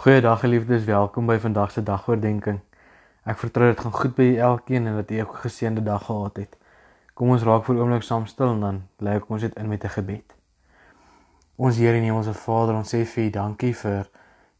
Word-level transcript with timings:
Goeiedag 0.00 0.40
geliefdes, 0.40 0.84
welkom 0.84 1.26
by 1.28 1.34
vandag 1.36 1.74
se 1.74 1.82
dagoordenking. 1.84 2.62
Ek 3.28 3.36
vertrou 3.36 3.66
dit 3.68 3.80
gaan 3.84 3.92
goed 3.92 4.14
by 4.16 4.28
elkeen 4.40 4.86
en 4.88 4.94
dat 4.96 5.10
julle 5.12 5.28
'n 5.28 5.40
geseënde 5.42 5.82
dag 5.84 6.06
gehad 6.06 6.36
het. 6.36 6.56
Kom 7.14 7.28
ons 7.28 7.42
raak 7.42 7.64
vir 7.64 7.76
oomblik 7.76 8.02
saam 8.02 8.24
stil 8.26 8.52
en 8.52 8.60
dan 8.60 8.78
lê 8.96 9.16
ek 9.16 9.28
ons 9.28 9.42
dit 9.42 9.54
in 9.60 9.68
met 9.68 9.84
'n 9.84 9.88
gebed. 9.88 10.32
Ons 11.56 11.76
Here 11.76 11.96
en 11.96 12.02
Hemelse 12.02 12.32
Vader, 12.32 12.74
ons 12.74 12.94
sê 12.94 13.04
vir 13.04 13.24
U 13.24 13.30
dankie 13.30 13.74
vir 13.74 14.08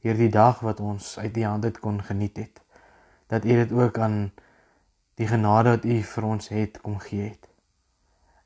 hierdie 0.00 0.28
dag 0.28 0.60
wat 0.60 0.80
ons 0.80 1.18
uit 1.18 1.36
U 1.36 1.44
hand 1.44 1.64
uit 1.64 1.80
kon 1.80 2.02
geniet 2.02 2.36
het. 2.36 2.60
Dat 3.28 3.44
U 3.44 3.48
dit 3.48 3.72
ook 3.72 3.98
aan 3.98 4.32
die 5.14 5.26
genade 5.26 5.70
wat 5.70 5.84
U 5.84 6.02
vir 6.02 6.24
ons 6.24 6.48
het 6.48 6.80
kom 6.80 6.98
gee 6.98 7.28
het. 7.28 7.48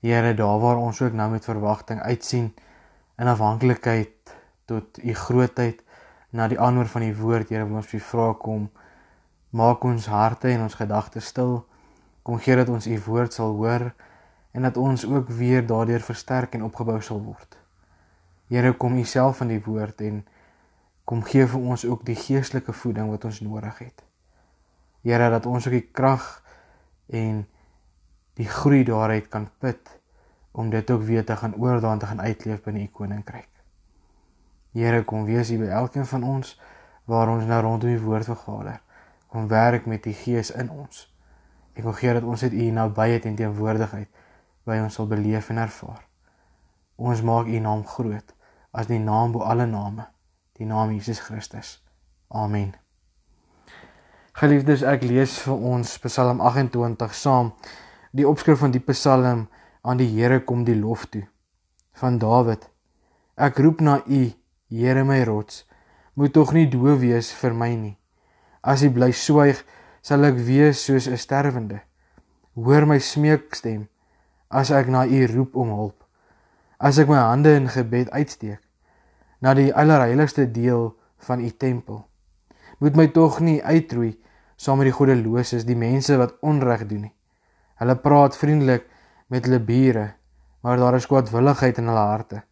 Here, 0.01 0.35
daar 0.35 0.61
waar 0.61 0.77
ons 0.77 1.03
ook 1.03 1.13
nou 1.13 1.31
met 1.31 1.45
verwagting 1.45 2.01
uitsien 2.01 2.55
in 3.19 3.27
afhanklikheid 3.27 4.37
tot 4.65 5.05
U 5.05 5.15
grootheid 5.15 5.84
na 6.35 6.49
die 6.51 6.59
antwoord 6.59 6.91
van 6.91 7.05
die 7.07 7.15
woord, 7.15 7.53
Here, 7.53 7.67
wil 7.69 7.79
ons 7.79 7.91
vir 7.93 8.03
vra 8.03 8.33
kom 8.35 8.67
maak 9.55 9.85
ons 9.87 10.09
harte 10.11 10.51
en 10.51 10.65
ons 10.65 10.75
gedagtes 10.75 11.29
stil. 11.31 11.61
Kom 12.27 12.41
gee 12.43 12.57
dat 12.59 12.73
ons 12.75 12.89
u 12.91 12.97
woord 13.07 13.37
sal 13.37 13.55
hoor 13.55 13.93
en 14.55 14.67
dat 14.67 14.77
ons 14.81 15.05
ook 15.07 15.31
weer 15.39 15.63
daardeur 15.67 16.03
versterk 16.03 16.57
en 16.59 16.67
opgebou 16.67 16.99
sal 17.03 17.23
word. 17.23 17.55
Here, 18.51 18.73
kom 18.75 18.99
u 18.99 19.05
self 19.07 19.45
in 19.47 19.55
die 19.55 19.63
woord 19.63 20.03
en 20.03 20.25
kom 21.07 21.23
gee 21.23 21.47
vir 21.47 21.71
ons 21.71 21.87
ook 21.87 22.03
die 22.09 22.19
geestelike 22.19 22.75
voeding 22.75 23.15
wat 23.15 23.29
ons 23.31 23.41
nodig 23.45 23.79
het. 23.87 24.05
Here, 25.07 25.31
dat 25.31 25.47
ons 25.47 25.69
ook 25.71 25.79
die 25.79 25.87
krag 25.87 26.27
en 27.15 27.45
die 28.35 28.51
groei 28.51 28.83
daaruit 28.83 29.31
kan 29.31 29.47
put 29.63 29.99
om 30.51 30.71
dit 30.71 30.91
ook 30.91 31.03
weer 31.07 31.23
te 31.27 31.37
gaan 31.39 31.55
oordaan 31.55 32.03
te 32.03 32.11
gaan 32.11 32.21
uitleef 32.21 32.63
binne 32.67 32.89
u 32.89 32.91
koninkryk. 32.91 33.54
Here 34.75 35.05
kom 35.07 35.25
wees 35.29 35.53
hier 35.53 35.63
by 35.63 35.71
elkeen 35.71 36.07
van 36.11 36.25
ons 36.27 36.57
waar 37.07 37.31
ons 37.31 37.47
nou 37.47 37.61
rondom 37.63 37.93
die 37.93 38.01
woord 38.03 38.27
vergader. 38.27 38.81
Kom 39.31 39.47
werk 39.49 39.87
met 39.87 40.03
die 40.03 40.17
gees 40.19 40.51
in 40.51 40.71
ons. 40.71 41.05
Ek 41.75 41.87
wil 41.87 41.95
gee 41.99 42.15
dat 42.15 42.27
ons 42.27 42.43
dit 42.47 42.53
u 42.53 42.71
nabyheid 42.75 43.27
en 43.31 43.37
teenwoordigheid 43.39 44.11
by 44.67 44.79
ons 44.83 44.99
sal 44.99 45.07
beleef 45.11 45.51
en 45.55 45.63
ervaar. 45.63 46.03
Ons 46.97 47.23
maak 47.23 47.47
u 47.47 47.59
naam 47.63 47.85
groot 47.87 48.35
as 48.75 48.91
die 48.91 48.99
naam 48.99 49.35
bo 49.35 49.47
alle 49.47 49.67
name, 49.71 50.09
die 50.59 50.67
naam 50.67 50.91
Jesus 50.95 51.21
Christus. 51.23 51.77
Amen. 52.35 52.73
Geliefdes, 54.35 54.83
ek 54.83 55.07
lees 55.07 55.37
vir 55.47 55.67
ons 55.71 55.99
Psalm 56.03 56.41
28 56.43 57.15
saam. 57.15 57.53
Die 58.11 58.27
opskrif 58.27 58.59
van 58.59 58.75
die 58.75 58.83
Psalm 58.83 59.47
aan 59.83 60.01
die 60.01 60.11
Here 60.11 60.41
kom 60.43 60.65
die 60.67 60.79
lof 60.79 61.07
toe 61.07 61.23
van 61.95 62.19
Dawid. 62.19 62.67
Ek 63.39 63.59
roep 63.63 63.83
na 63.83 64.01
u 64.07 64.25
Here 64.69 65.05
my 65.05 65.23
rots, 65.25 65.65
moet 66.15 66.33
tog 66.33 66.53
nie 66.57 66.67
doof 66.71 67.01
wees 67.03 67.33
vir 67.37 67.53
my 67.55 67.75
nie. 67.77 67.97
As 68.63 68.83
U 68.83 68.89
bly 68.91 69.11
swyg, 69.13 69.61
sal 70.01 70.25
ek 70.25 70.39
wees 70.47 70.81
soos 70.85 71.09
'n 71.09 71.21
sterwende. 71.21 71.81
Hoor 72.55 72.87
my 72.87 72.99
smeekstem 72.99 73.89
as 74.49 74.71
ek 74.71 74.89
na 74.89 75.05
U 75.05 75.27
roep 75.27 75.57
om 75.57 75.69
hulp. 75.69 76.05
As 76.79 76.99
ek 76.99 77.09
my 77.09 77.19
hande 77.19 77.57
in 77.57 77.69
gebed 77.69 78.11
uitsteek 78.11 78.61
na 79.41 79.55
die 79.55 79.75
allerheiligste 79.75 80.47
deel 80.51 80.97
van 81.19 81.41
U 81.41 81.51
tempel. 81.51 82.07
Moet 82.79 82.97
my 82.97 83.07
tog 83.09 83.41
nie 83.41 83.63
uitroei 83.63 84.17
saam 84.57 84.79
met 84.79 84.89
die 84.89 84.97
goddeloses, 84.97 85.67
die 85.67 85.77
mense 85.77 86.17
wat 86.17 86.37
onreg 86.41 86.87
doen 86.87 87.07
nie. 87.09 87.15
Hulle 87.81 87.97
praat 87.97 88.37
vriendelik 88.37 88.87
met 89.29 89.45
hulle 89.45 89.61
bure, 89.61 90.15
maar 90.63 90.79
daar 90.79 90.97
is 90.97 91.07
kwaadwilligheid 91.07 91.79
in 91.79 91.91
hulle 91.91 92.07
harte. 92.09 92.43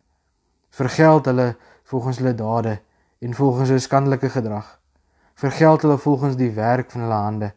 Vergeld 0.73 1.29
hulle 1.31 1.55
volgens 1.83 2.19
hulle 2.19 2.35
dade 2.35 2.79
en 3.19 3.35
volgens 3.35 3.69
hulle 3.69 3.81
skandelike 3.81 4.29
gedrag. 4.29 4.79
Vergeld 5.35 5.83
hulle 5.83 5.99
volgens 5.99 6.37
die 6.37 6.51
werk 6.51 6.91
van 6.91 7.01
hulle 7.01 7.15
hande 7.15 7.53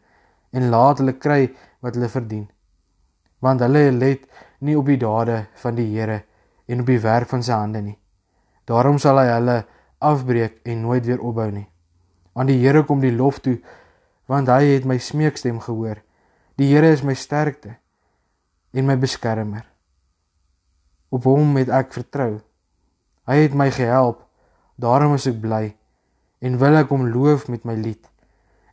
en 0.50 0.68
laat 0.68 0.98
hulle 0.98 1.16
kry 1.18 1.54
wat 1.80 1.94
hulle 1.94 2.08
verdien. 2.08 2.48
Want 3.38 3.60
hulle 3.60 3.90
let 3.92 4.26
nie 4.58 4.76
op 4.78 4.86
die 4.86 4.98
dade 4.98 5.46
van 5.62 5.74
die 5.74 5.88
Here 5.92 6.22
en 6.66 6.80
op 6.80 6.86
die 6.86 7.00
werk 7.00 7.28
van 7.28 7.42
sy 7.42 7.52
hande 7.52 7.82
nie. 7.82 7.98
Daarom 8.66 8.98
sal 8.98 9.20
hy 9.20 9.28
hulle 9.30 9.56
afbreek 9.98 10.60
en 10.64 10.80
nooit 10.82 11.06
weer 11.06 11.20
opbou 11.22 11.50
nie. 11.50 11.66
Aan 12.34 12.50
die 12.50 12.58
Here 12.60 12.84
kom 12.84 13.00
die 13.00 13.14
lof 13.14 13.40
toe 13.44 13.58
want 14.26 14.50
hy 14.50 14.74
het 14.74 14.86
my 14.88 14.98
smeekstem 14.98 15.60
gehoor. 15.62 16.00
Die 16.58 16.72
Here 16.72 16.90
is 16.90 17.04
my 17.06 17.14
sterkte 17.14 17.76
en 18.76 18.86
my 18.88 18.96
beskermer. 18.98 19.64
Op 21.14 21.24
hom 21.28 21.54
het 21.60 21.70
ek 21.70 21.94
vertrou. 21.94 22.40
Hy 23.26 23.36
het 23.42 23.54
my 23.54 23.70
gehelp 23.70 24.26
Daarom 24.76 25.14
is 25.16 25.24
ek 25.24 25.38
bly 25.40 25.70
en 26.44 26.58
wil 26.60 26.76
ek 26.76 26.90
hom 26.92 27.06
loof 27.08 27.46
met 27.48 27.62
my 27.64 27.72
lied. 27.80 28.02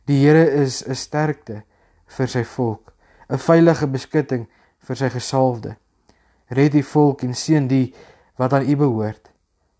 Die 0.04 0.20
Here 0.20 0.44
is 0.44 0.84
'n 0.84 0.94
sterkte 0.94 1.62
vir 2.06 2.28
sy 2.28 2.44
volk, 2.44 2.92
'n 3.30 3.38
veilige 3.38 3.86
beskutting 3.86 4.46
vir 4.78 4.96
sy 4.96 5.08
gesalfde. 5.08 5.76
Red 6.48 6.72
die 6.72 6.84
volk 6.84 7.22
en 7.22 7.34
seën 7.34 7.68
die 7.68 7.94
wat 8.36 8.52
aan 8.52 8.68
U 8.68 8.76
behoort. 8.76 9.30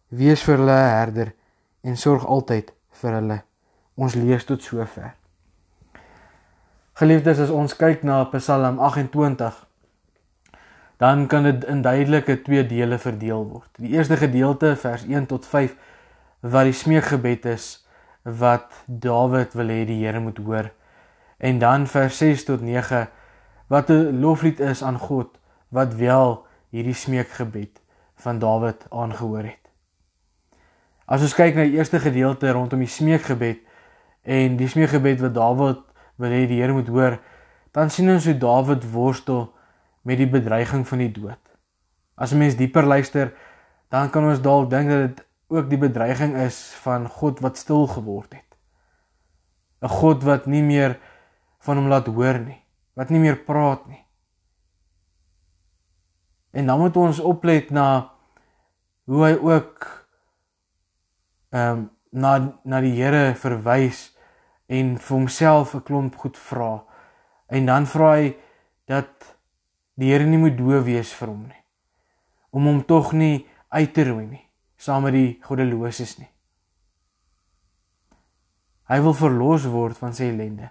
Wees 0.09 0.43
vir 0.43 0.57
hulle 0.57 0.73
herder 0.73 1.35
en 1.83 1.97
sorg 1.97 2.25
altyd 2.25 2.73
vir 2.91 3.13
hulle. 3.13 3.43
Ons 3.97 4.15
lees 4.15 4.45
tot 4.45 4.63
sover. 4.63 5.15
Geliefdes, 6.95 7.39
as 7.39 7.51
ons 7.51 7.77
kyk 7.77 8.03
na 8.03 8.25
Psalm 8.25 8.79
28, 8.79 9.67
dan 10.97 11.27
kan 11.27 11.43
dit 11.43 11.65
in 11.65 11.83
duidelike 11.83 12.43
twee 12.43 12.67
dele 12.67 12.99
verdeel 12.99 13.47
word. 13.49 13.71
Die 13.77 13.97
eerste 13.97 14.17
gedeelte 14.17 14.77
vers 14.77 15.05
1 15.05 15.27
tot 15.27 15.49
wat 16.45 16.65
die 16.69 16.77
smeekgebed 16.77 17.45
is 17.45 17.87
wat 18.23 18.73
Dawid 18.87 19.53
wil 19.53 19.69
hê 19.69 19.85
die 19.89 20.05
Here 20.05 20.21
moet 20.21 20.39
hoor. 20.39 20.71
En 21.39 21.59
dan 21.59 21.87
vers 21.87 22.19
6 22.19 22.45
tot 22.45 22.61
9 22.61 23.09
wat 23.69 23.91
'n 23.91 24.21
loflied 24.21 24.61
is 24.61 24.83
aan 24.83 24.99
God 24.99 25.39
wat 25.69 25.95
wel 25.95 26.47
hierdie 26.71 26.95
smeekgebed 26.95 27.81
van 28.17 28.39
Dawid 28.39 28.87
aangehoor 28.91 29.43
het. 29.43 29.65
As 31.05 31.21
ons 31.21 31.35
kyk 31.35 31.55
na 31.55 31.63
die 31.63 31.77
eerste 31.77 32.01
gedeelte 32.01 32.51
rondom 32.51 32.79
die 32.79 32.89
smeekgebed 32.89 33.59
en 34.23 34.57
die 34.57 34.69
smeekgebed 34.69 35.21
wat 35.21 35.35
Dawid 35.35 35.81
wil 36.17 36.31
hê 36.31 36.47
die 36.47 36.61
Here 36.61 36.73
moet 36.73 36.89
hoor, 36.89 37.19
dan 37.73 37.91
sien 37.91 38.11
ons 38.11 38.25
hoe 38.25 38.39
Dawid 38.39 38.91
worstel 38.93 39.53
met 40.05 40.21
die 40.21 40.29
bedreiging 40.29 40.85
van 40.89 41.01
die 41.03 41.13
dood. 41.13 41.41
As 42.15 42.33
'n 42.33 42.39
mens 42.39 42.57
dieper 42.57 42.85
luister, 42.85 43.33
dan 43.89 44.11
kan 44.11 44.25
ons 44.25 44.41
dalk 44.41 44.71
dink 44.71 44.89
dat 44.89 45.01
dit 45.09 45.27
ook 45.49 45.69
die 45.71 45.79
bedreiging 45.79 46.37
is 46.37 46.73
van 46.85 47.09
God 47.09 47.41
wat 47.41 47.59
stil 47.59 47.87
geword 47.87 48.33
het. 48.33 48.51
'n 49.83 49.89
God 49.89 50.23
wat 50.23 50.47
nie 50.47 50.63
meer 50.63 50.99
van 51.59 51.77
hom 51.77 51.89
laat 51.89 52.07
hoor 52.07 52.39
nie, 52.39 52.61
wat 52.95 53.11
nie 53.11 53.21
meer 53.21 53.37
praat 53.37 53.87
nie. 53.87 54.05
En 56.51 56.67
dan 56.67 56.79
moet 56.79 56.97
ons 56.97 57.21
oplet 57.21 57.71
na 57.71 58.11
hoe 59.05 59.25
hy 59.25 59.35
ook 59.37 60.07
ehm 61.51 61.71
um, 61.71 61.91
na 62.15 62.61
na 62.63 62.81
die 62.81 62.95
Here 62.95 63.35
verwys 63.35 64.15
en 64.67 64.99
vir 64.99 65.17
homself 65.17 65.75
'n 65.75 65.83
klomp 65.83 66.17
goed 66.17 66.39
vra. 66.39 66.85
En 67.47 67.67
dan 67.67 67.87
vra 67.87 68.13
hy 68.15 68.37
dat 68.87 69.34
die 69.95 70.11
Here 70.11 70.27
nie 70.27 70.39
moet 70.39 70.57
doof 70.59 70.85
wees 70.85 71.13
vir 71.13 71.29
hom 71.29 71.45
nie. 71.47 71.63
Om 72.51 72.67
hom 72.67 72.83
tog 72.85 73.13
nie 73.13 73.47
uit 73.71 73.93
te 73.95 74.05
roei 74.05 74.27
nie 74.27 74.45
saam 74.85 75.07
met 75.07 75.15
die 75.17 75.29
goddeloses 75.45 76.19
nie. 76.19 76.29
Hy 78.91 78.99
wil 79.01 79.15
verlos 79.17 79.65
word 79.73 79.97
van 79.97 80.13
sy 80.17 80.29
ellende. 80.29 80.69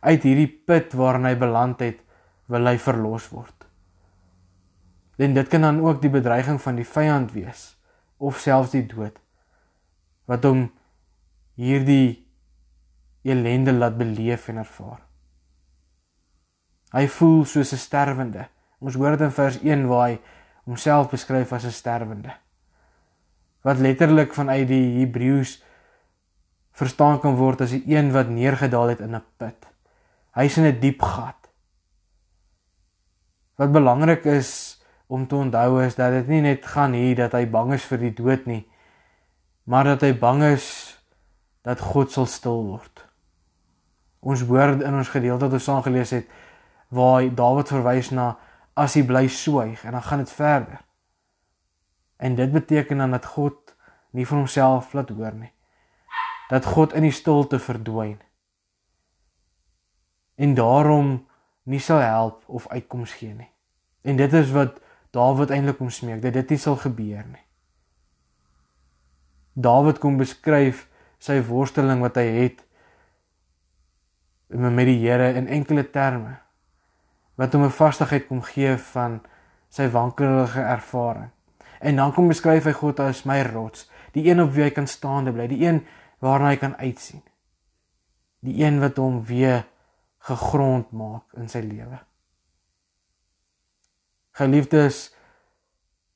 Uit 0.00 0.24
hierdie 0.24 0.48
put 0.48 0.94
waarin 0.96 1.28
hy 1.28 1.34
beland 1.38 1.82
het, 1.84 2.00
wil 2.50 2.66
hy 2.66 2.78
verlos 2.80 3.28
word. 3.32 3.66
En 5.22 5.36
dit 5.36 5.50
kan 5.52 5.66
dan 5.66 5.82
ook 5.84 6.00
die 6.02 6.10
bedreiging 6.10 6.58
van 6.62 6.78
die 6.80 6.88
vyand 6.88 7.34
wees 7.36 7.74
of 8.22 8.40
selfs 8.40 8.72
die 8.74 8.86
dood 8.88 9.18
wat 10.30 10.46
hom 10.46 10.64
hierdie 11.58 12.22
ellende 13.26 13.74
laat 13.74 13.98
beleef 13.98 14.48
en 14.48 14.62
ervaar. 14.62 15.02
Hy 16.94 17.04
voel 17.08 17.44
soos 17.44 17.72
'n 17.72 17.82
sterwende. 17.84 18.48
Ons 18.82 18.98
hoor 18.98 19.14
dit 19.14 19.26
in 19.26 19.34
vers 19.34 19.58
1 19.62 19.86
waar 19.90 20.08
hy 20.08 20.16
homself 20.66 21.10
beskryf 21.10 21.52
as 21.52 21.64
'n 21.64 21.70
sterwende 21.70 22.34
wat 23.62 23.78
letterlik 23.78 24.34
vanuit 24.34 24.66
die 24.68 25.00
Hebreëus 25.00 25.60
verstaan 26.74 27.20
kan 27.22 27.36
word 27.38 27.62
as 27.62 27.74
die 27.76 27.84
een 27.94 28.10
wat 28.14 28.30
neergedaal 28.32 28.94
het 28.94 29.00
in 29.00 29.14
'n 29.14 29.24
put. 29.38 29.68
Hy's 30.34 30.56
in 30.56 30.64
'n 30.64 30.80
diep 30.80 31.02
gat. 31.02 31.48
Wat 33.56 33.72
belangrik 33.72 34.24
is 34.24 34.80
om 35.06 35.26
te 35.26 35.36
onthou 35.36 35.84
is 35.84 35.94
dat 35.94 36.10
dit 36.12 36.28
nie 36.28 36.40
net 36.40 36.66
gaan 36.66 36.92
hier 36.92 37.16
dat 37.16 37.32
hy 37.32 37.46
bang 37.46 37.72
is 37.72 37.84
vir 37.84 37.98
die 37.98 38.14
dood 38.14 38.46
nie, 38.46 38.66
maar 39.64 39.84
dat 39.84 40.00
hy 40.00 40.18
bang 40.18 40.42
is 40.42 40.98
dat 41.62 41.80
God 41.80 42.10
sal 42.10 42.26
stil 42.26 42.64
word. 42.64 43.04
Ons 44.20 44.40
hoor 44.40 44.82
in 44.82 44.94
ons 44.94 45.08
gedeelte 45.08 45.44
wat 45.44 45.52
ons 45.52 45.64
saam 45.64 45.82
gelees 45.82 46.10
het 46.10 46.26
waar 46.88 47.34
Dawid 47.34 47.68
verwys 47.68 48.10
na 48.10 48.36
as 48.74 48.94
hy 48.96 49.02
bly 49.06 49.26
swyg 49.28 49.84
en 49.84 49.92
dan 49.92 50.02
gaan 50.02 50.22
dit 50.24 50.32
verder. 50.32 50.80
En 52.16 52.34
dit 52.34 52.52
beteken 52.52 52.98
dan 52.98 53.10
dat 53.10 53.26
God 53.26 53.74
nie 54.10 54.26
van 54.26 54.44
homself 54.44 54.92
laat 54.92 55.08
hoor 55.08 55.34
nie. 55.34 55.52
dat 56.52 56.64
God 56.68 56.92
in 56.92 57.06
die 57.06 57.14
stilte 57.16 57.56
verdwyn. 57.58 58.18
En 60.36 60.54
daarom 60.54 61.14
nie 61.64 61.80
sal 61.80 62.02
help 62.04 62.42
of 62.46 62.68
uitkoms 62.68 63.14
gee 63.16 63.32
nie. 63.32 63.48
En 64.04 64.18
dit 64.20 64.32
is 64.32 64.50
wat 64.52 64.80
Dawid 65.12 65.50
eintlik 65.52 65.76
kom 65.76 65.90
smeek 65.92 66.22
dat 66.24 66.32
dit 66.32 66.54
nie 66.54 66.60
sal 66.60 66.78
gebeur 66.80 67.24
nie. 67.28 67.42
Dawid 69.52 69.98
kom 70.00 70.16
beskryf 70.16 70.86
sy 71.20 71.36
worsteling 71.44 72.00
wat 72.00 72.16
hy 72.16 72.24
het 72.40 72.62
met 74.52 74.88
die 74.88 74.98
Here 75.00 75.34
in 75.36 75.48
enkele 75.52 75.84
terme 75.92 76.38
wat 77.42 77.52
hom 77.52 77.64
'n 77.64 77.74
vastigheid 77.74 78.26
kom 78.26 78.42
gee 78.42 78.76
van 78.76 79.20
sy 79.68 79.88
wankelige 79.90 80.60
ervaring. 80.60 81.30
En 81.80 81.96
dan 81.96 82.12
kom 82.12 82.28
beskryf 82.28 82.64
hy 82.64 82.72
God 82.72 83.00
as 83.00 83.24
my 83.24 83.42
rots, 83.42 83.90
die 84.12 84.30
een 84.30 84.42
op 84.42 84.52
wie 84.52 84.62
hy 84.62 84.70
kan 84.70 84.86
staande 84.86 85.32
bly, 85.32 85.46
die 85.46 85.66
een 85.66 85.86
waarna 86.18 86.52
hy 86.52 86.56
kan 86.56 86.76
uitsien. 86.76 87.22
Die 88.40 88.64
een 88.64 88.80
wat 88.80 88.96
hom 88.96 89.24
weer 89.24 89.64
gegrond 90.18 90.92
maak 90.92 91.32
in 91.34 91.48
sy 91.48 91.58
lewe. 91.58 91.98
Geliefdes, 94.30 95.14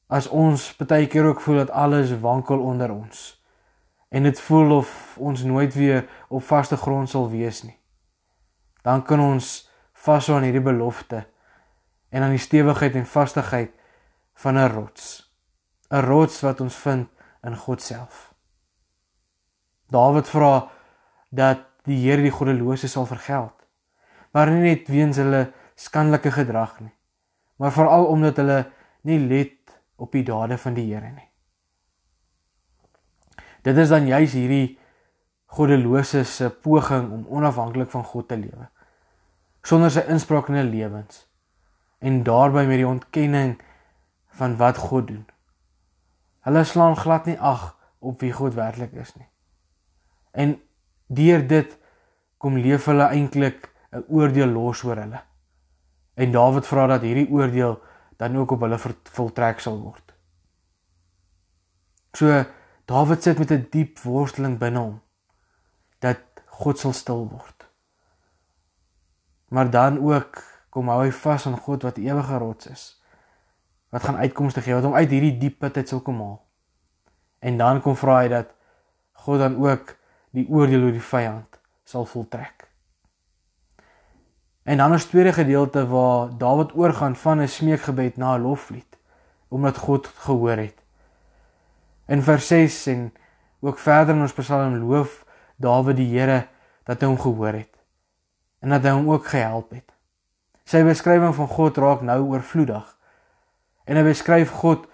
as 0.06 0.28
ons 0.28 0.76
baie 0.76 1.06
keer 1.06 1.24
ook 1.24 1.40
voel 1.40 1.56
dat 1.56 1.70
alles 1.70 2.20
wankel 2.20 2.60
onder 2.60 2.90
ons 2.90 3.42
en 4.08 4.22
dit 4.22 4.40
voel 4.40 4.76
of 4.76 5.16
ons 5.18 5.42
nooit 5.42 5.74
weer 5.74 6.06
op 6.28 6.42
vaste 6.42 6.76
grond 6.76 7.10
sal 7.10 7.30
wees 7.30 7.62
nie. 7.62 7.78
Dan 8.82 9.02
kan 9.02 9.20
ons 9.20 9.65
vashou 10.06 10.36
aan 10.36 10.46
hierdie 10.46 10.64
belofte 10.64 11.24
en 12.14 12.22
aan 12.22 12.34
die 12.34 12.42
stewigheid 12.42 12.94
en 12.98 13.06
vastigheid 13.06 13.72
van 14.42 14.58
'n 14.58 14.72
rots. 14.72 15.04
'n 15.90 16.04
Rots 16.06 16.40
wat 16.40 16.60
ons 16.60 16.76
vind 16.76 17.08
in 17.42 17.56
God 17.56 17.82
self. 17.82 18.34
Dawid 19.90 20.28
vra 20.28 20.70
dat 21.30 21.58
die 21.84 21.98
Here 22.02 22.22
die 22.22 22.30
goddelose 22.30 22.88
sal 22.88 23.06
vergeld. 23.06 23.54
Maar 24.32 24.50
nie 24.50 24.74
net 24.74 24.88
weens 24.88 25.16
hulle 25.16 25.52
skandelike 25.74 26.30
gedrag 26.30 26.80
nie, 26.80 26.94
maar 27.56 27.72
veral 27.72 28.06
omdat 28.06 28.36
hulle 28.36 28.66
nie 29.02 29.18
let 29.18 29.80
op 29.96 30.12
die 30.12 30.24
dade 30.24 30.58
van 30.58 30.74
die 30.74 30.94
Here 30.94 31.10
nie. 31.10 31.30
Dit 33.62 33.76
is 33.76 33.88
dan 33.88 34.06
juis 34.06 34.32
hierdie 34.32 34.78
goddelose 35.46 36.24
se 36.24 36.50
poging 36.50 37.12
om 37.12 37.26
onafhanklik 37.28 37.90
van 37.90 38.04
God 38.04 38.28
te 38.28 38.36
lewe 38.36 38.68
sonder 39.66 39.90
sy 39.90 40.04
inspraak 40.12 40.50
in 40.50 40.60
hulle 40.60 40.70
lewens 40.70 41.24
en 42.06 42.20
daarbey 42.26 42.66
met 42.68 42.78
die 42.78 42.86
ontkenning 42.86 43.56
van 44.38 44.54
wat 44.60 44.78
God 44.78 45.08
doen. 45.08 45.24
Hulle 46.46 46.62
slaan 46.64 46.94
glad 47.00 47.26
nie 47.26 47.38
ag 47.40 47.72
op 47.98 48.20
wie 48.22 48.30
God 48.36 48.54
werklik 48.54 48.94
is 49.00 49.14
nie. 49.16 49.26
En 50.30 50.54
deur 51.08 51.42
dit 51.48 51.72
kom 52.38 52.60
leef 52.60 52.86
hulle 52.86 53.08
eintlik 53.08 53.72
'n 53.90 54.04
oordeel 54.08 54.52
los 54.52 54.84
oor 54.84 55.00
hulle. 55.02 55.22
En 56.14 56.32
Dawid 56.32 56.66
vra 56.66 56.86
dat 56.86 57.02
hierdie 57.02 57.30
oordeel 57.30 57.80
dan 58.16 58.36
ook 58.36 58.50
op 58.50 58.60
hulle 58.60 58.78
voltrek 59.18 59.60
sal 59.60 59.80
word. 59.80 60.14
So 62.12 62.44
Dawid 62.84 63.22
sit 63.22 63.38
met 63.38 63.50
'n 63.50 63.66
diep 63.70 63.98
worsteling 63.98 64.58
binne 64.58 64.78
hom 64.78 65.00
dat 65.98 66.20
God 66.46 66.78
sal 66.78 66.92
stil 66.92 67.28
word 67.28 67.56
maar 69.48 69.70
dan 69.70 69.98
ook 69.98 70.42
kom 70.70 70.88
hou 70.88 71.02
hy 71.04 71.10
vas 71.10 71.46
aan 71.46 71.58
God 71.58 71.82
wat 71.82 71.98
ewige 71.98 72.38
rots 72.38 72.66
is 72.66 72.96
wat 73.96 74.04
gaan 74.04 74.16
uitkomste 74.16 74.60
gee 74.60 74.74
wat 74.74 74.84
hom 74.84 74.94
uit 74.94 75.10
hierdie 75.10 75.36
diep 75.38 75.58
put 75.62 75.76
uit 75.76 75.88
sal 75.88 76.02
kom 76.04 76.18
haal. 76.20 76.40
En 77.38 77.56
dan 77.56 77.80
kom 77.80 77.96
vra 77.96 78.18
hy 78.24 78.28
dat 78.32 78.50
God 79.24 79.40
dan 79.40 79.56
ook 79.62 79.94
die 80.36 80.46
oordeel 80.52 80.88
oor 80.88 80.96
die 80.96 81.08
vyand 81.12 81.60
sal 81.86 82.04
voltrek. 82.04 82.66
En 84.66 84.76
dan 84.82 84.92
'n 84.92 84.98
tweede 84.98 85.32
gedeelte 85.32 85.86
waar 85.86 86.38
Dawid 86.38 86.74
oorgaan 86.74 87.16
van 87.16 87.40
'n 87.40 87.48
smeekgebed 87.48 88.16
na 88.16 88.36
'n 88.36 88.42
loflied 88.42 88.98
omdat 89.48 89.76
God 89.76 90.06
gehoor 90.06 90.56
het. 90.56 90.82
In 92.06 92.22
vers 92.22 92.46
6 92.46 92.86
en 92.86 93.14
ook 93.60 93.78
verder 93.78 94.14
in 94.14 94.20
ons 94.20 94.32
psalm 94.32 94.76
loof 94.76 95.24
Dawid 95.56 95.96
die 95.96 96.18
Here 96.18 96.46
dat 96.84 97.00
hy 97.00 97.06
hom 97.06 97.18
gehoor 97.18 97.52
het 97.52 97.75
en 98.66 98.74
dat 98.74 98.82
hy 98.82 98.96
hom 98.96 99.12
ook 99.12 99.28
gehelp 99.30 99.70
het. 99.76 99.92
Sy 100.66 100.82
beskrywing 100.82 101.34
van 101.36 101.46
God 101.46 101.76
raak 101.78 102.00
nou 102.02 102.18
oorvloedig. 102.32 102.86
En 103.86 103.94
hy 103.94 104.02
beskryf 104.08 104.50
God 104.58 104.88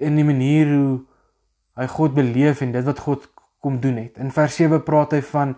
in 0.00 0.16
die 0.16 0.24
manier 0.24 0.70
hoe 0.72 0.94
hy 1.76 1.88
God 1.92 2.16
beleef 2.16 2.62
en 2.64 2.72
dit 2.72 2.86
wat 2.86 3.02
God 3.04 3.26
kom 3.60 3.76
doen 3.84 3.98
het. 4.00 4.16
In 4.16 4.32
vers 4.32 4.56
7 4.56 4.80
praat 4.86 5.12
hy 5.12 5.20
van 5.28 5.52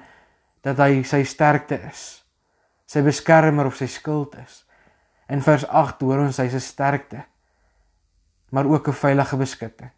dat 0.67 0.83
hy 0.83 1.05
sy 1.07 1.23
sterkte 1.23 1.79
is. 1.87 2.25
Sy 2.91 3.05
beskermer 3.07 3.71
of 3.71 3.79
sy 3.79 3.87
skild 3.87 4.35
is. 4.43 4.65
In 5.31 5.47
vers 5.47 5.63
8 5.71 6.03
hoor 6.03 6.25
ons 6.27 6.43
hy 6.43 6.49
se 6.51 6.61
sterkte 6.61 7.23
maar 8.53 8.67
ook 8.69 8.89
'n 8.89 8.93
veilige 8.93 9.37
beskutting. 9.37 9.91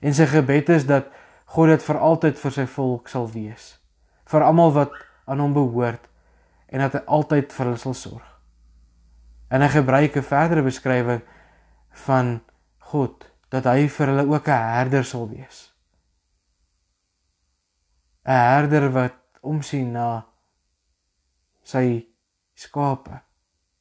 En 0.00 0.14
sy 0.14 0.26
gebed 0.26 0.68
is 0.68 0.84
dat 0.86 1.06
God 1.44 1.68
dit 1.68 1.82
vir 1.82 1.98
altyd 1.98 2.38
vir 2.38 2.52
sy 2.52 2.66
volk 2.66 3.08
sal 3.08 3.30
wees. 3.30 3.80
Vir 4.24 4.42
almal 4.42 4.72
wat 4.72 4.92
aan 5.30 5.40
hom 5.42 5.54
behoort 5.54 6.08
en 6.70 6.84
dat 6.84 6.98
hy 6.98 7.02
altyd 7.06 7.52
vir 7.54 7.70
hulle 7.70 7.80
sal 7.82 7.94
sorg. 7.94 8.26
En 9.50 9.62
hy 9.62 9.68
gebruik 9.68 10.16
'n 10.16 10.26
verdere 10.26 10.62
beskrywing 10.62 11.22
van 12.06 12.40
God 12.92 13.26
dat 13.50 13.64
hy 13.64 13.88
vir 13.88 14.06
hulle 14.06 14.26
ook 14.26 14.48
'n 14.48 14.66
herder 14.74 15.04
sal 15.04 15.28
wees. 15.28 15.72
'n 18.26 18.30
Herder 18.30 18.90
wat 18.92 19.16
omsien 19.40 19.92
na 19.92 20.26
sy 21.62 22.06
skape, 22.54 23.20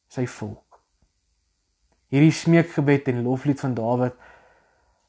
sy 0.08 0.26
volk. 0.26 0.80
Hierdie 2.10 2.32
smeekgebed 2.32 3.08
en 3.08 3.24
loflied 3.24 3.60
van 3.60 3.74
Dawid 3.74 4.16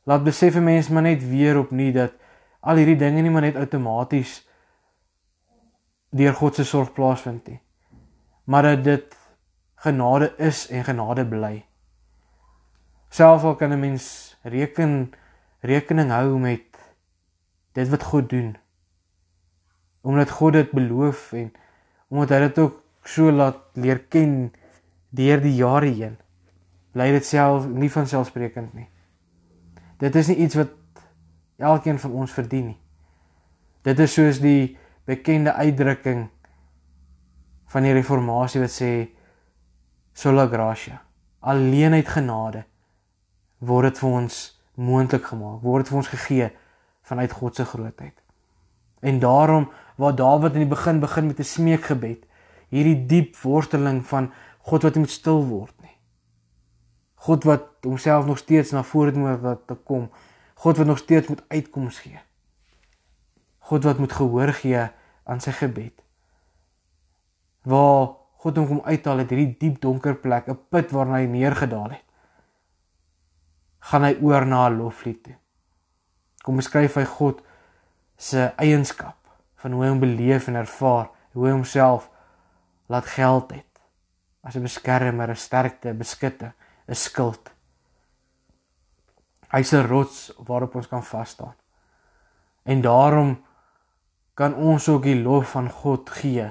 laat 0.04 0.24
besef 0.24 0.56
'n 0.56 0.64
mens 0.64 0.88
maar 0.88 1.02
net 1.02 1.28
weer 1.28 1.58
opnuut 1.58 1.94
dat 1.94 2.12
al 2.60 2.76
hierdie 2.76 2.96
dinge 2.96 3.22
nie 3.22 3.30
maar 3.30 3.42
net 3.42 3.56
outomaties 3.56 4.49
deur 6.10 6.34
God 6.34 6.54
se 6.54 6.64
sorg 6.64 6.92
plaasvind 6.92 7.46
nie. 7.46 7.60
Maar 8.44 8.62
dat 8.62 8.84
dit 8.84 9.16
genade 9.74 10.34
is 10.36 10.66
en 10.68 10.84
genade 10.84 11.26
bly. 11.26 11.64
Selfs 13.08 13.44
al 13.44 13.56
kan 13.56 13.72
'n 13.72 13.80
mens 13.80 14.36
reken 14.42 15.12
rekening 15.60 16.10
hou 16.10 16.38
met 16.38 16.62
dit 17.72 17.88
wat 17.88 18.02
God 18.02 18.28
doen. 18.28 18.56
Omdat 20.00 20.30
God 20.30 20.52
dit 20.52 20.70
beloof 20.70 21.32
en 21.32 21.52
omdat 22.08 22.28
hy 22.28 22.38
dit 22.38 22.58
ook 22.58 22.82
so 23.04 23.32
laat 23.32 23.58
leer 23.72 23.98
ken 23.98 24.52
deur 25.08 25.40
die 25.40 25.54
jare 25.54 25.86
heen. 25.86 26.18
Bly 26.92 27.10
dit 27.12 27.26
self 27.26 27.66
nie 27.66 27.90
van 27.90 28.06
selfsprekend 28.06 28.74
nie. 28.74 28.88
Dit 29.98 30.14
is 30.14 30.26
nie 30.26 30.36
iets 30.36 30.54
wat 30.54 30.70
elkeen 31.56 31.98
van 31.98 32.12
ons 32.12 32.32
verdien 32.32 32.66
nie. 32.66 32.78
Dit 33.82 33.98
is 33.98 34.12
soos 34.12 34.40
die 34.40 34.78
bekende 35.10 35.52
uitdrukking 35.58 36.28
van 37.74 37.86
die 37.86 37.94
reformatie 37.96 38.62
wat 38.62 38.74
sê 38.74 38.92
sola 40.14 40.46
gratia 40.46 41.00
alleen 41.40 41.98
uit 41.98 42.08
genade 42.08 42.64
word 43.58 43.90
dit 43.90 44.02
vir 44.02 44.16
ons 44.22 44.40
moontlik 44.90 45.30
gemaak 45.32 45.62
word 45.66 45.84
dit 45.84 45.92
vir 45.92 46.02
ons 46.02 46.12
gegee 46.14 46.50
vanuit 47.10 47.32
God 47.32 47.56
se 47.56 47.64
grootheid. 47.64 48.14
En 49.00 49.18
daarom 49.18 49.70
waar 49.96 50.14
Dawid 50.14 50.52
in 50.52 50.64
die 50.64 50.74
begin 50.74 51.00
begin 51.00 51.26
met 51.26 51.38
'n 51.38 51.44
smeekgebed 51.44 52.26
hierdie 52.68 53.06
diep 53.06 53.36
worsteling 53.36 54.06
van 54.06 54.32
God 54.58 54.82
wat 54.82 54.94
moet 54.94 55.10
stil 55.10 55.46
word 55.46 55.74
nie. 55.82 55.96
God 57.14 57.44
wat 57.44 57.66
homself 57.82 58.26
nog 58.26 58.38
steeds 58.38 58.70
na 58.70 58.82
vore 58.82 59.12
moet 59.12 59.40
wat 59.40 59.66
te 59.66 59.74
kom. 59.74 60.10
God 60.54 60.76
wat 60.76 60.86
nog 60.86 60.98
steeds 60.98 61.28
moet 61.28 61.42
uitkoms 61.48 61.98
gee. 61.98 62.18
God 63.58 63.84
wat 63.84 63.98
moet 63.98 64.12
gehoor 64.12 64.52
gee 64.52 64.88
aan 65.30 65.40
sy 65.40 65.52
gebed. 65.54 65.94
Waar 67.62 68.16
God 68.40 68.56
hom 68.56 68.66
kom 68.66 68.80
uithaal 68.84 69.22
uit 69.22 69.32
hierdie 69.34 69.56
diep 69.60 69.80
donker 69.82 70.16
plek, 70.16 70.48
'n 70.48 70.58
put 70.70 70.90
waarna 70.90 71.20
hy 71.20 71.26
neergedaal 71.26 71.90
het. 71.90 72.06
Gaan 73.80 74.04
hy 74.04 74.14
oor 74.20 74.46
na 74.46 74.68
'n 74.68 74.78
loflied 74.78 75.22
toe. 75.24 75.36
Kom 76.42 76.56
beskryf 76.56 76.94
hy 76.94 77.04
God 77.04 77.42
se 78.16 78.52
eienskap 78.56 79.16
van 79.60 79.72
hoe 79.72 79.82
hy 79.84 79.88
hom 79.88 80.00
beleef 80.00 80.48
en 80.48 80.56
ervaar, 80.56 81.10
hoe 81.32 81.46
hy 81.46 81.52
homself 81.52 82.10
laat 82.88 83.06
geld 83.06 83.52
het 83.52 83.80
as 84.42 84.56
'n 84.56 84.62
beskermer, 84.62 85.30
'n 85.30 85.36
sterkte, 85.36 85.88
'n 85.88 85.98
beskutter, 85.98 86.54
'n 86.88 86.94
skild. 86.94 87.50
Hy's 89.52 89.72
'n 89.72 89.86
rots 89.86 90.32
waarop 90.46 90.74
ons 90.74 90.88
kan 90.88 91.02
vas 91.02 91.30
staan. 91.30 91.54
En 92.62 92.80
daarom 92.80 93.44
kan 94.40 94.54
ons 94.56 94.88
ook 94.88 95.04
die 95.04 95.18
lof 95.20 95.52
van 95.52 95.68
God 95.68 96.10
gee 96.16 96.48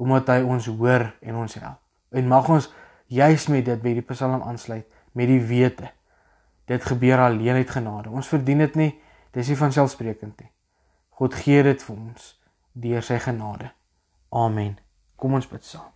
omdat 0.00 0.32
hy 0.32 0.40
ons 0.42 0.66
hoor 0.66 1.04
en 1.20 1.36
ons 1.44 1.54
help. 1.60 1.78
En 2.10 2.26
mag 2.26 2.48
ons 2.50 2.66
juis 3.06 3.46
met 3.52 3.64
dit 3.64 3.82
by 3.82 3.92
die 4.00 4.06
Psalm 4.08 4.42
aansluit 4.42 4.88
met 5.14 5.30
die 5.30 5.42
wete 5.44 5.92
dit 6.70 6.84
gebeur 6.86 7.18
alleen 7.18 7.60
uit 7.60 7.70
genade. 7.70 8.10
Ons 8.10 8.30
verdien 8.30 8.62
dit 8.62 8.74
nie, 8.78 8.90
dis 9.34 9.48
nie 9.50 9.58
van 9.58 9.72
selfsprekend 9.74 10.42
nie. 10.42 10.50
God 11.18 11.34
gee 11.34 11.62
dit 11.66 11.82
vir 11.82 11.96
ons 11.96 12.28
deur 12.72 13.06
sy 13.06 13.18
genade. 13.22 13.72
Amen. 14.30 14.76
Kom 15.18 15.34
ons 15.38 15.48
bid 15.50 15.66
saam. 15.66 15.90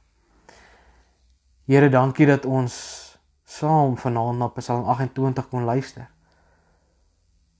Here, 1.71 1.89
dankie 1.89 2.27
dat 2.29 2.45
ons 2.45 2.75
saam 3.47 3.95
vanaand 3.97 4.43
na 4.43 4.51
Psalm 4.59 4.85
28 4.91 5.49
kon 5.49 5.65
luister. 5.65 6.11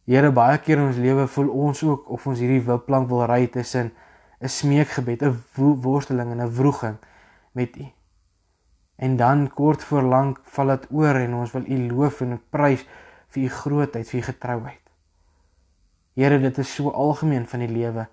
Here, 0.05 0.29
baie 0.37 0.59
keer 0.61 0.77
in 0.77 0.91
ons 0.91 0.99
lewe 1.01 1.25
voel 1.33 1.47
ons 1.49 1.81
ook 1.83 2.11
of 2.13 2.27
ons 2.29 2.41
hierdie 2.43 2.61
wipplank 2.67 3.09
wil 3.09 3.23
ry 3.25 3.47
tussen 3.49 3.93
'n 4.41 4.49
smeekgebed, 4.49 5.23
'n 5.23 5.81
worsteling 5.81 6.31
en 6.33 6.43
'n 6.45 6.55
wroging 6.59 6.99
met 7.53 7.77
U. 7.77 7.87
En 8.97 9.17
dan 9.17 9.49
kort 9.49 9.85
voor 9.85 10.03
lank 10.03 10.41
val 10.45 10.67
dit 10.67 10.87
oor 10.91 11.15
en 11.15 11.35
ons 11.35 11.53
wil 11.53 11.65
U 11.67 11.79
loof 11.93 12.21
en 12.21 12.41
prys 12.51 12.85
vir 13.29 13.43
U 13.43 13.49
grootheid, 13.49 14.09
vir 14.09 14.21
U 14.21 14.23
getrouheid. 14.23 14.85
Here, 16.15 16.41
dit 16.41 16.59
is 16.59 16.75
so 16.75 16.91
algemeen 16.91 17.47
van 17.47 17.61
die 17.61 17.73
lewe 17.73 18.09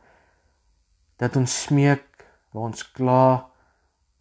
dat 1.18 1.36
ons 1.36 1.64
smeek, 1.64 2.26
waar 2.52 2.64
ons 2.64 2.92
kla, 2.92 3.52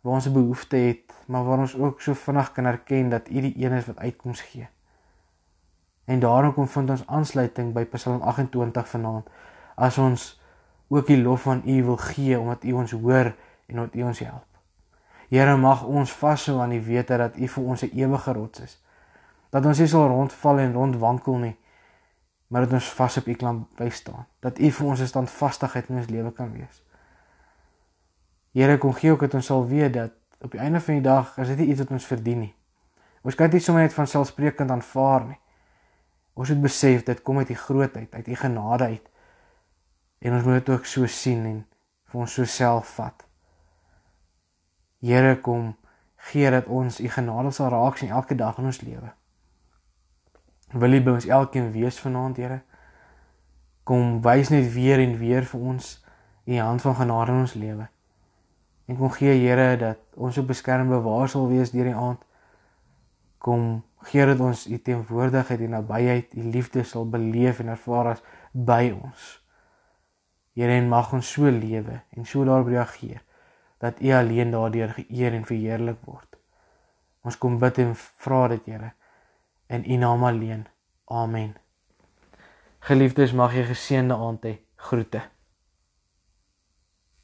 waar 0.03 0.15
ons 0.15 0.27
'n 0.27 0.33
behoefte 0.33 0.77
het, 0.77 1.15
maar 1.27 1.45
waar 1.45 1.59
ons 1.59 1.75
ook 1.75 2.01
so 2.01 2.15
vinnig 2.15 2.53
kan 2.53 2.67
erken 2.67 3.09
dat 3.09 3.29
U 3.29 3.41
die 3.41 3.55
een 3.57 3.73
is 3.73 3.87
wat 3.87 3.99
uitkoms 3.99 4.41
gee. 4.41 4.69
En 6.11 6.21
daarom 6.21 6.55
kom 6.55 6.69
vind 6.69 6.91
ons 6.91 7.07
aansluiting 7.07 7.71
by 7.73 7.85
Psalm 7.93 8.23
28 8.27 8.89
vanaand 8.89 9.29
as 9.79 9.99
ons 10.03 10.23
ook 10.91 11.07
die 11.07 11.21
lof 11.23 11.47
aan 11.47 11.61
U 11.63 11.77
wil 11.87 11.99
gee 12.03 12.39
omdat 12.39 12.65
U 12.67 12.73
ons 12.83 12.95
hoor 12.99 13.31
en 13.67 13.77
omdat 13.77 13.95
U 13.95 14.03
ons 14.03 14.19
help. 14.19 14.47
Here 15.31 15.55
mag 15.57 15.85
ons 15.87 16.11
vashou 16.13 16.57
aan 16.59 16.75
die 16.75 16.83
wete 16.83 17.15
dat 17.21 17.37
U 17.39 17.47
vir 17.55 17.65
ons 17.65 17.85
'n 17.87 17.95
ewige 17.95 18.33
rots 18.33 18.61
is. 18.61 18.75
Dat 19.51 19.67
ons 19.67 19.79
nie 19.79 19.87
sal 19.87 20.09
rondval 20.09 20.59
en 20.59 20.73
rondwankel 20.73 21.37
nie, 21.37 21.57
maar 22.47 22.67
dat 22.67 22.73
ons 22.73 22.89
vas 22.93 23.17
op 23.17 23.27
U 23.27 23.35
kan 23.35 23.67
bly 23.77 23.91
staan. 23.91 24.27
Dat 24.41 24.59
U 24.59 24.71
vir 24.71 24.87
ons 24.87 25.01
'n 25.01 25.07
standvastigheid 25.07 25.89
in 25.89 25.97
ons 25.97 26.09
lewe 26.09 26.33
kan 26.33 26.53
wees. 26.53 26.83
Here 28.53 28.79
kom 28.79 28.93
gee 28.93 29.13
ook 29.13 29.21
dat 29.21 29.35
ons 29.35 29.47
sal 29.47 29.67
weet 29.67 29.93
dat 29.93 30.11
op 30.41 30.51
die 30.51 30.61
einde 30.61 30.81
van 30.81 30.95
die 30.95 31.03
dag 31.03 31.39
is 31.39 31.49
dit 31.49 31.59
nie 31.59 31.67
iets 31.67 31.79
wat 31.79 31.91
ons 31.91 32.07
verdien 32.07 32.39
nie. 32.39 32.55
Ons 33.23 33.35
kan 33.35 33.51
dit 33.51 33.63
sommer 33.63 33.83
net 33.83 33.95
van 33.95 34.07
selfsprekend 34.07 34.71
aanvaar 34.71 35.25
nie. 35.25 35.39
Ons 36.35 36.53
moet 36.53 36.63
besef 36.63 37.05
dit 37.05 37.23
kom 37.23 37.39
uit 37.39 37.51
U 37.51 37.55
grootheid, 37.55 38.15
uit 38.15 38.29
U 38.29 38.35
genade 38.35 38.85
uit. 38.85 39.11
En 40.19 40.35
ons 40.35 40.45
moet 40.45 40.61
dit 40.61 40.75
ook 40.75 40.87
so 40.87 41.07
sien 41.07 41.45
en 41.47 41.61
vir 42.11 42.21
ons 42.21 42.35
so 42.35 42.45
self 42.45 42.95
vat. 42.99 43.27
Here 45.01 45.37
kom 45.41 45.75
gee 46.31 46.51
dat 46.51 46.67
ons 46.67 47.01
U 47.01 47.09
genade 47.09 47.51
sal 47.57 47.73
raak 47.73 47.97
sien 47.97 48.11
elke 48.11 48.37
dag 48.37 48.59
in 48.59 48.69
ons 48.71 48.81
lewe. 48.85 49.13
Wil 50.73 50.99
U 50.99 51.01
by 51.03 51.17
ons 51.19 51.27
elkeen 51.27 51.73
wees 51.73 51.99
vanaand, 51.99 52.37
Here? 52.37 52.61
Kom 53.85 54.21
wys 54.23 54.53
net 54.53 54.69
weer 54.75 55.01
en 55.03 55.17
weer 55.19 55.47
vir 55.49 55.61
ons 55.73 55.95
U 56.47 56.59
hand 56.59 56.83
van 56.83 56.95
genade 56.95 57.33
in 57.33 57.47
ons 57.47 57.57
lewe. 57.59 57.89
En 58.87 58.99
kom 58.99 59.11
gee 59.17 59.35
Here 59.41 59.77
dat 59.81 59.99
ons 60.15 60.39
op 60.39 60.51
beskerm 60.51 60.93
bewaar 60.93 61.29
sal 61.29 61.49
wees 61.51 61.73
deur 61.75 61.89
die 61.91 61.97
aand. 61.97 62.23
Kom 63.39 63.81
gee 64.09 64.27
dat 64.27 64.41
ons 64.41 64.67
U 64.67 64.79
teenwoordigheid 64.79 65.61
en 65.61 65.75
nabyheid, 65.77 66.35
U 66.35 66.43
liefde 66.43 66.85
sal 66.85 67.09
beleef 67.09 67.61
en 67.61 67.75
ervaar 67.75 68.15
as 68.15 68.23
by 68.53 68.93
ons. 68.95 69.27
Here 70.57 70.73
en 70.77 70.89
mag 70.89 71.13
ons 71.13 71.33
so 71.33 71.51
lewe 71.51 72.01
en 72.17 72.25
so 72.27 72.45
daarop 72.45 72.73
reageer 72.73 73.21
dat 73.81 74.01
U 74.01 74.13
alleen 74.13 74.51
daardeur 74.51 74.95
geëer 74.97 75.37
en 75.37 75.47
verheerlik 75.49 76.01
word. 76.05 76.37
Ons 77.25 77.37
kom 77.39 77.59
bid 77.61 77.79
en 77.79 77.95
vra 77.97 78.47
dit, 78.49 78.67
Here 78.67 78.93
in 79.71 79.85
U 79.87 79.97
naam 79.97 80.25
alleen. 80.25 80.67
Amen. 81.05 81.55
Geliefdes, 82.79 83.33
mag 83.33 83.55
jy 83.55 83.65
geseënde 83.69 84.17
aand 84.17 84.47
hê. 84.49 84.57
Groete. 84.81 85.23